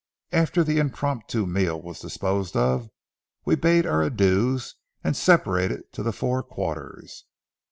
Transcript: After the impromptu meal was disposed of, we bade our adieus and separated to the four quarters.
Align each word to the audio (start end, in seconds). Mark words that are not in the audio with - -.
After 0.31 0.63
the 0.63 0.79
impromptu 0.79 1.45
meal 1.45 1.79
was 1.79 1.99
disposed 1.99 2.57
of, 2.57 2.89
we 3.45 3.53
bade 3.53 3.85
our 3.85 4.01
adieus 4.01 4.73
and 5.03 5.15
separated 5.15 5.93
to 5.93 6.01
the 6.01 6.11
four 6.11 6.41
quarters. 6.41 7.25